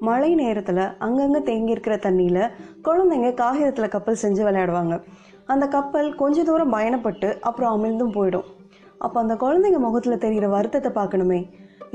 மழை 0.00 0.30
நேரத்தில் 0.34 0.84
அங்கங்கே 1.06 1.40
தேங்கியிருக்கிற 1.48 1.96
தண்ணியில் 2.06 2.42
குழந்தைங்க 2.82 3.30
காகிதத்தில் 3.34 3.94
கப்பல் 3.94 4.22
செஞ்சு 4.22 4.42
விளையாடுவாங்க. 4.46 4.94
அந்த 5.46 5.64
கப்பல் 5.68 6.08
கொஞ்ச 6.14 6.42
தூரம் 6.42 6.74
பயணப்பட்டு 6.74 7.28
அப்புறம் 7.40 7.72
அமிழ்ந்தும் 7.74 8.14
போயிடும். 8.16 8.46
அப்போ 8.98 9.16
அந்த 9.20 9.34
குழந்தைங்க 9.34 9.78
முகத்தில் 9.78 10.22
தெரிகிற 10.24 10.46
வருத்தத்தை 10.48 10.90
பார்க்கணுமே. 10.94 11.40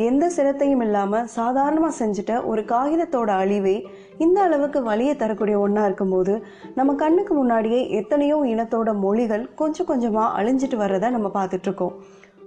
எந்த 0.05 0.25
சிரத்தையும் 0.29 0.81
இல்லாமல் 0.81 1.27
சாதாரணமாக 1.35 1.93
செஞ்சுட்ட 1.99 2.33
ஒரு 2.45 2.61
காகிதத்தோட 2.65 3.29
அழிவே 3.43 3.75
இந்த 4.17 4.37
அளவுக்கு 4.43 4.79
வழியை 4.83 5.13
தரக்கூடிய 5.15 5.57
ஒன்றா 5.59 5.83
இருக்கும்போது 5.85 6.33
நம்ம 6.75 6.95
கண்ணுக்கு 6.95 7.33
முன்னாடியே 7.33 7.79
எத்தனையோ 7.91 8.37
இனத்தோட 8.53 8.91
மொழிகள் 8.99 9.45
கொஞ்சம் 9.55 9.85
கொஞ்சமாக 9.85 10.35
அழிஞ்சிட்டு 10.39 10.75
வர்றதை 10.75 11.09
நம்ம 11.09 11.29
பார்த்துட்ருக்கோம் 11.33 11.95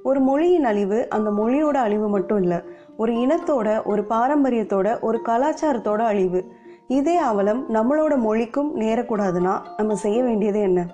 ஒரு 0.03 0.21
மொழியின் 0.21 0.65
அழிவு 0.65 1.09
அந்த 1.09 1.31
மொழியோட 1.31 1.77
அழிவு 1.77 2.09
மட்டும் 2.09 2.43
இல்லை 2.43 2.57
ஒரு 2.97 3.13
இனத்தோட 3.13 3.85
ஒரு 3.85 4.05
பாரம்பரியத்தோட 4.09 5.01
ஒரு 5.01 5.21
கலாச்சாரத்தோட 5.25 5.99
அழிவு. 5.99 6.53
இதே 6.87 7.17
அவலம் 7.17 7.75
நம்மளோட 7.75 8.19
மொழிக்கும் 8.19 8.81
நேரக்கூடாதுன்னா 8.81 9.61
நம்ம 9.77 9.95
செய்ய 9.95 10.23
வேண்டியது 10.23 10.61
என்ன? 10.61 10.87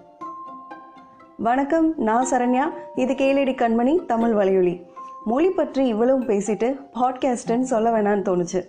வணக்கம் 1.36 1.94
நான் 1.96 2.26
சரண்யா. 2.30 2.62
இது 2.94 3.12
கேளடி 3.12 3.54
கண்மணி 3.54 4.06
தமிழ் 4.06 4.32
வலையொலி. 4.32 4.82
மொழி 5.24 5.50
பற்றி 5.50 5.86
இவ்வளவு 5.86 6.20
பேசிட்டு 6.20 6.80
பாட்காஸ்ட்னு 6.94 7.60
சொல்ல 7.60 7.90
வேணான்னு 7.90 8.20
தோணுச்சு. 8.20 8.62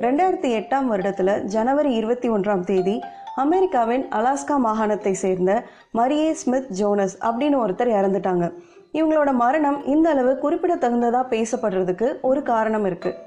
ரெண்டாயிரத்தி 0.00 0.60
எட்டாம் 0.60 0.86
வருடத்தில் 0.90 1.42
ஜனவரி 1.42 1.94
இருபத்தி 1.94 2.30
ஒன்றாம் 2.30 2.64
தேதி 2.64 3.00
அமெரிக்காவின் 3.42 4.04
அலாஸ்கா 4.16 4.56
மாகாணத்தை 4.64 5.12
சேர்ந்த 5.12 5.52
மரியே 5.98 6.30
ஸ்மித் 6.40 6.68
ஜோனஸ் 6.70 7.14
அப்படின்னு 7.26 7.56
ஒருத்தர் 7.62 7.90
இறந்துட்டாங்க. 7.98 8.44
இவங்களோட 8.92 9.30
மரணம் 9.34 9.78
இந்த 9.84 10.06
அளவு 10.10 10.32
குறிப்பிடத்தகுந்ததாக 10.42 11.30
பேசப்படுறதுக்கு 11.32 12.08
ஒரு 12.20 12.42
காரணம் 12.42 12.84
இருக்குது 12.84 13.20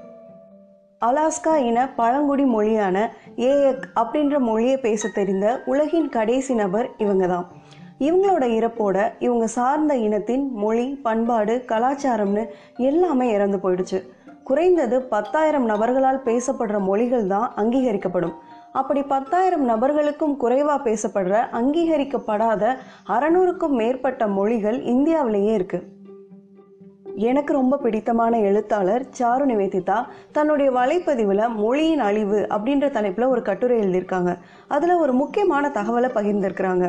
அலாஸ்கா 1.02 1.54
இன 1.68 1.78
பழங்குடி 1.96 2.44
மொழியான 2.44 2.96
ஏஎக் 3.36 3.84
அப்படின்ற 4.00 4.38
மொழியை 4.38 4.76
பேச 4.76 5.08
தெரிந்த 5.08 5.46
உலகின் 5.66 6.08
கடைசி 6.08 6.54
நபர் 6.54 6.88
இவங்க 6.98 7.26
தான் 7.26 7.46
இவங்களோட 8.00 8.44
இறப்போட 8.58 8.96
இவங்க 9.18 9.46
சார்ந்த 9.46 9.96
இனத்தின் 9.96 10.44
மொழி 10.54 10.88
பண்பாடு 11.06 11.64
கலாச்சாரம்னு 11.68 12.44
எல்லாமே 12.76 13.26
இறந்து 13.32 13.58
போயிடுச்சு. 13.64 13.98
குறைந்தது 14.44 15.02
பத்தாயிரம் 15.02 15.66
நபர்களால் 15.66 16.24
பேசப்படுற 16.24 16.78
மொழிகள் 16.80 17.26
தான் 17.26 17.52
அங்கீகரிக்கப்படும். 17.56 18.36
அப்படி 18.78 19.02
பத்தாயிரம் 19.02 19.64
நபர்களுக்கும் 19.64 20.36
குறைவாக 20.36 20.78
பேசப்படுற 20.90 21.36
அங்கீகரிக்கப்படாத 21.52 22.64
அறநூறுக்கும் 23.08 23.76
மேற்பட்ட 23.80 24.26
மொழிகள் 24.26 24.82
இந்தியாவிலேயே 24.82 25.56
இருக்குது 25.56 25.86
எனக்கு 27.14 27.52
ரொம்ப 27.52 27.76
பிடித்தமான 27.76 28.40
எழுத்தாளர் 28.40 29.04
சாரு 29.18 29.44
நிவேதிதா 29.50 29.98
தன்னுடைய 30.32 30.68
வலைப்பதிவில் 30.72 31.54
மொழியின் 31.54 31.98
அழிவு 31.98 32.46
அப்படின்ற 32.50 32.90
தலைப்பில் 32.90 33.26
ஒரு 33.26 33.42
கட்டுரை 33.42 33.78
எழுதியிருக்காங்க. 33.78 34.32
அதில் 34.68 34.94
ஒரு 34.94 35.12
முக்கியமான 35.12 35.70
தகவலை 35.74 36.10
பகிர்ந்திருக்கிறாங்க. 36.14 36.86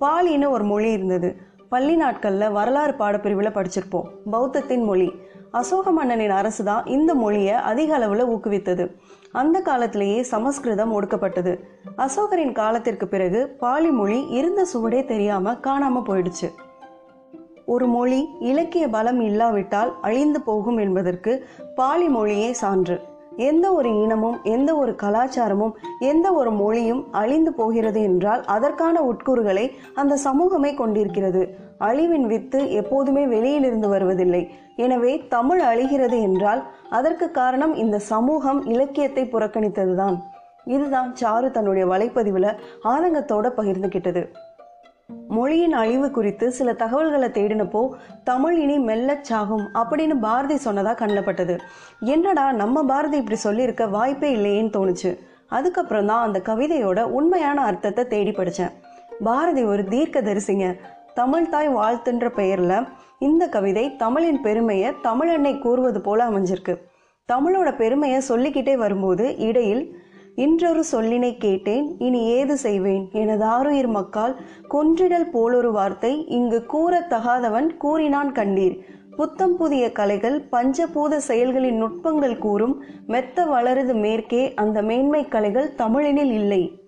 பாலின்னு 0.00 0.48
ஒரு 0.48 0.64
மொழி 0.64 0.90
இருந்தது. 0.92 1.30
பள்ளி 1.68 1.94
நாட்களில் 1.96 2.50
வரலாறு 2.50 2.94
பாடப்பிரிவில் 2.98 3.56
படிச்சிருப்போம். 3.56 4.08
பௌத்தத்தின் 4.32 4.84
மொழி. 4.84 5.08
அசோக 5.52 5.90
மன்னனின் 5.90 6.34
அரசு 6.40 6.64
தான் 6.64 6.86
இந்த 6.96 7.14
மொழியை 7.14 7.56
அதிக 7.70 7.94
அளவில் 7.94 8.24
ஊக்குவித்தது. 8.24 8.84
அந்த 9.40 9.60
காலத்திலேயே 9.60 10.22
சமஸ்கிருதம் 10.22 10.92
ஒடுக்கப்பட்டது. 10.96 11.52
அசோகரின் 11.96 12.52
காலத்திற்கு 12.52 13.08
பிறகு 13.08 13.40
பாலி 13.62 13.90
மொழி 13.90 14.18
இருந்த 14.38 14.66
சுவடே 14.72 15.00
தெரியாமல் 15.04 15.60
காணாமல் 15.60 16.06
போயிடுச்சு. 16.08 16.50
ஒரு 17.64 17.86
மொழி 17.86 18.20
இலக்கிய 18.50 18.88
பலம் 18.88 19.20
இல்லாவிட்டால் 19.20 19.92
அழிந்து 20.00 20.40
போகும் 20.40 20.78
என்பதற்கு 20.78 21.32
பாலி 21.74 22.08
மொழியே 22.08 22.52
சான்று. 22.52 22.96
எந்த 23.36 23.72
ஒரு 23.72 24.02
இனமும் 24.02 24.42
எந்த 24.42 24.76
ஒரு 24.76 24.92
கலாச்சாரமும் 25.02 25.72
எந்த 25.98 26.32
ஒரு 26.32 26.50
மொழியும் 26.50 27.12
அழிந்து 27.12 27.52
போகிறது 27.52 28.02
என்றால் 28.02 28.44
அதற்கான 28.44 29.12
உட்கூறுகளை 29.12 29.70
அந்த 29.94 30.16
சமூகமே 30.16 30.74
கொண்டிருக்கிறது. 30.74 31.42
அழிவின் 31.78 32.26
வித்து 32.26 32.70
எப்போதுமே 32.70 33.26
வெளியிலிருந்து 33.26 33.88
வருவதில்லை. 33.88 34.50
எனவே 34.76 35.26
தமிழ் 35.26 35.60
அழிகிறது 35.60 36.20
என்றால் 36.20 36.62
அதற்கு 36.90 37.30
காரணம் 37.30 37.74
இந்த 37.74 37.98
சமூகம் 37.98 38.66
இலக்கியத்தை 38.66 39.24
புறக்கணித்ததுதான். 39.24 40.18
இதுதான் 40.64 41.14
சாரு 41.20 41.50
தன்னுடைய 41.50 41.86
வலைப்பதிவில் 41.86 42.56
ஆதங்கத்தோட 42.84 43.46
பகிர்ந்துகிட்டது. 43.56 44.22
மொழியின் 45.36 45.72
அழிவு 45.72 46.10
குறித்து 46.10 46.46
சில 46.50 46.72
தகவல்களை 46.72 47.28
தேடினப்போ 47.28 47.82
தமிழ் 48.24 48.56
இனி 48.58 48.78
மெல்லச் 48.78 49.24
சாகும் 49.24 49.66
அப்படின்னு 49.74 50.14
பாரதி 50.20 50.56
சொன்னதாக 50.56 51.06
கண்ணப்பட்டது. 51.06 51.54
என்னடா 52.00 52.52
நம்ம 52.52 52.82
பாரதி 52.84 53.16
இப்படி 53.16 53.36
சொல்லியிருக்க 53.36 53.86
வாய்ப்பே 53.86 54.30
இல்லையேன்னு 54.36 54.74
தோணுச்சு. 54.76 55.18
அதுக்கப்புறம் 55.48 56.06
தான் 56.06 56.26
அந்த 56.26 56.38
கவிதையோட 56.44 57.02
உண்மையான 57.18 57.60
அர்த்தத்தை 57.62 58.04
தேடி 58.06 58.32
படித்தேன் 58.32 58.74
பாரதி 59.20 59.64
ஒரு 59.64 59.84
தீர்க்க 59.84 60.22
தரிசிங்க 60.22 60.66
தமிழ்தாய் 61.16 61.68
வாழ்த்துன்ற 61.78 62.28
பெயரில் 62.28 62.86
இந்த 63.18 63.48
கவிதை 63.48 63.96
தமிழின் 63.96 64.40
பெருமையை 64.40 64.92
தமிழெண்ணை 65.02 65.52
கூறுவது 65.58 66.00
போல 66.00 66.28
அமைஞ்சிருக்கு. 66.30 66.74
தமிழோட 67.28 67.76
பெருமையை 67.76 68.20
சொல்லிக்கிட்டே 68.20 68.76
வரும்போது 68.76 69.24
இடையில் 69.48 69.82
இன்றொரு 70.36 70.82
சொல்லினை 70.92 71.36
கேட்டேன் 71.38 71.94
இனி 71.98 72.26
ஏது 72.26 72.56
செய்வேன்? 72.56 73.08
எனதாருயிர் 73.12 73.88
மக்கால் 73.88 74.34
கொன்றிடல் 74.68 75.28
போலொரு 75.30 75.72
வார்த்தை 75.72 76.26
இங்கு 76.28 76.66
கூறத்தகாதவன் 76.72 77.76
கூறினான் 77.76 78.32
கண்டீர். 78.32 78.78
புத்தம் 79.16 79.56
புதிய 79.56 79.92
கலைகள் 79.92 80.46
பஞ்சபூத 80.52 81.16
செயல்களின் 81.16 81.82
நுட்பங்கள் 81.82 82.38
கூறும் 82.38 82.82
மெத்த 83.06 83.44
வளருது 83.44 83.94
மேற்கே 83.94 84.54
அந்த 84.54 84.82
மேன்மை 84.82 85.28
கலைகள் 85.28 85.74
தமிழினில் 85.74 86.32
இல்லை. 86.32 86.81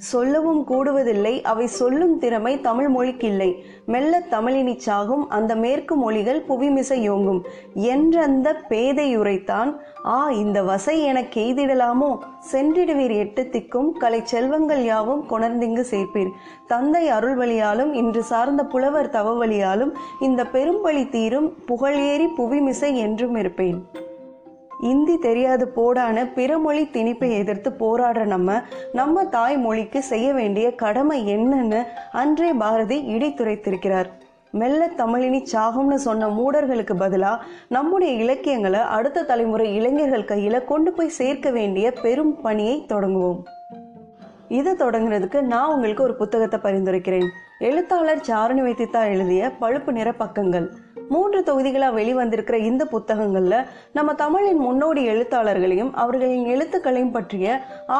சொல்லவும் 0.00 0.66
கூடுவதில்லை. 0.68 1.42
அவை 1.42 1.66
சொல்லும் 1.66 2.18
திறமை 2.18 2.60
தமிழ் 2.60 2.88
மொழிக்கில்லை. 2.96 3.54
மெல்ல 3.86 4.22
தமிழினி 4.30 4.76
சாகும் 4.76 5.28
அந்த 5.28 5.54
மேற்கு 5.54 5.96
மொழிகள் 5.96 6.44
புவிமிசை 6.48 6.94
யோங்கும். 6.94 7.46
என்றந்த 7.74 8.60
பேதையுரைத்தான் 8.68 9.76
ஆ 10.04 10.30
இந்த 10.30 10.62
வசை 10.62 11.02
எனக் 11.02 11.32
கெய்திடலாமோ? 11.34 12.18
சென்றிடுவீர் 12.52 13.14
எட்டு 13.14 13.42
திக்கும் 13.42 13.90
கலை 13.90 14.20
செல்வங்கள் 14.24 14.84
யாவும் 14.84 15.26
கொணர்ந்திங்கு 15.30 15.84
சேர்ப்பீர். 15.90 16.30
தந்தை 16.66 17.08
அருள் 17.08 17.34
வழியாலும் 17.34 17.92
இன்று 17.92 18.22
சார்ந்த 18.22 18.64
புலவர் 18.64 19.10
தவ 19.10 19.32
வழியாலும் 19.32 19.92
இந்த 20.20 20.42
பெரும்பழி 20.42 21.08
தீரும் 21.08 21.52
புகழேறி 21.68 22.28
புவிமிசை 22.38 22.94
என்றும் 22.96 23.34
இருப்பேன். 23.34 24.08
இந்தி 24.80 25.18
தெரியாது 25.18 25.72
போடான 25.76 26.32
பிறமொழி 26.34 26.88
திணிப்பை 26.92 27.30
எதிர்த்து 27.30 27.70
போராடுற 27.70 28.24
நம்ம 28.24 28.60
நம்ம 28.92 29.24
தாய்மொழிக்கு 29.24 29.98
செய்ய 29.98 30.32
வேண்டிய 30.32 30.74
கடமை 30.74 31.36
என்னன்னு 31.36 31.82
அன்றே 32.12 32.52
பாரதி 32.52 33.16
இடித்துரைத்திருக்கிறார். 33.16 34.06
மெல்ல 34.50 34.90
தமிழினி 34.96 35.46
சாகும்னு 35.52 35.94
சொன்ன 35.94 36.28
மூடர்களுக்கு 36.28 36.94
பதிலாக 36.94 37.44
நம்முடைய 37.68 38.14
இலக்கியங்களை 38.14 38.80
அடுத்த 38.80 39.22
தலைமுறை 39.22 39.74
இளைஞர்கள் 39.74 40.24
கையில் 40.24 40.64
கொண்டு 40.64 40.92
போய் 40.92 41.08
சேர்க்க 41.08 41.50
வேண்டிய 41.50 41.92
பெரும் 41.92 42.40
பணியை 42.40 42.86
தொடங்குவோம். 42.86 43.44
இதை 44.48 44.72
தொடங்குறதுக்கு 44.72 45.40
நான் 45.42 45.74
உங்களுக்கு 45.74 46.02
ஒரு 46.02 46.14
புத்தகத்தை 46.14 46.60
பரிந்துரைக்கிறேன். 46.60 47.26
எழுத்தாளர் 47.58 48.26
சாரணி 48.28 48.62
வைத்தித்தா 48.62 49.08
எழுதிய 49.08 49.50
பழுப்பு 49.50 49.92
நிற 49.92 50.12
பக்கங்கள். 50.12 50.70
மூன்று 51.12 51.38
தொகுதிகளாக 51.46 51.96
வெளிவந்திருக்கிற 51.98 52.56
இந்த 52.70 52.82
புத்தகங்களில் 52.92 53.56
நம்ம 53.96 54.10
தமிழின் 54.20 54.60
முன்னோடி 54.66 55.02
எழுத்தாளர்களையும் 55.12 55.90
அவர்களின் 56.02 56.44
எழுத்துக்களையும் 56.54 57.14
பற்றிய 57.16 57.46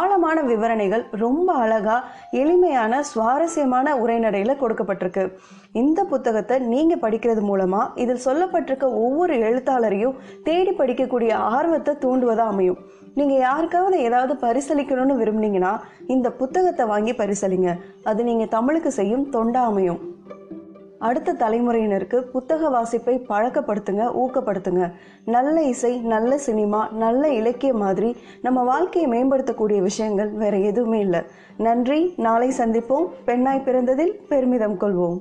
ஆழமான 0.01 0.43
விவரணைகள் 0.51 1.05
ரொம்ப 1.25 1.49
அழகா 1.63 1.97
எளிமையான 2.43 3.03
சுவாரஸ்யமான 3.13 3.97
உரைநடையில் 4.03 4.61
கொடுக்கப்பட்டிருக்கு. 4.63 5.25
இந்த 5.83 6.01
புத்தகத்தை 6.05 6.59
நீங்க 6.75 6.97
படிக்கிறது 7.05 7.43
மூலமா 7.51 7.83
இதில் 7.95 8.25
சொல்லப்பட்டிருக்க 8.25 8.87
ஒவ்வொரு 9.07 9.37
எழுத்தாளரையும் 9.49 10.17
தேடி 10.49 10.71
படிக்கக்கூடிய 10.71 11.33
ஆர்வத்தை 11.57 11.95
தூண்டுவதா 12.05 12.47
அமையும். 12.55 12.81
நீங்க 13.19 13.35
யாருக்காவது 13.47 13.99
ஏதாவது 14.09 14.35
பரிசளிக்கணும்னு 14.47 15.21
விரும்புனீங்கன்னா 15.23 15.75
இந்த 16.07 16.29
புத்தகத்தை 16.43 16.87
வாங்கி 16.87 17.13
பரிசலிங்க 17.13 17.73
அது 18.11 18.21
நீங்க 18.31 18.45
தமிழுக்கு 18.57 18.91
செய்யும் 19.01 19.27
தொண்டாமையும் 19.33 19.69
அமையும். 19.73 20.01
அடுத்த 21.01 21.33
தலைமுறையினருக்கு 21.33 22.17
புத்தக 22.17 22.69
வாசிப்பை 22.69 23.15
பழக்கப்படுத்துங்க 23.29 24.05
ஊக்கப்படுத்துங்க. 24.23 24.93
நல்ல 25.25 25.63
இசை 25.63 25.99
நல்ல 25.99 26.39
சினிமா 26.39 26.89
நல்ல 26.93 27.29
இலக்கியம் 27.29 27.79
மாதிரி 27.79 28.17
நம்ம 28.43 28.63
வாழ்க்கையை 28.63 29.11
மேம்படுத்தக்கூடிய 29.11 29.81
விஷயங்கள் 29.81 30.31
வேற 30.31 30.57
எதுவுமே 30.57 30.99
இல்லை. 30.99 31.21
நன்றி. 31.57 32.15
நாளை 32.17 32.49
சந்திப்போம். 32.59 33.07
பெண்ணாய் 33.25 33.63
பிறந்ததில் 33.67 34.15
பெருமிதம் 34.29 34.81
கொள்வோம். 34.81 35.19